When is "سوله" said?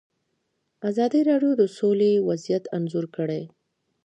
1.77-2.09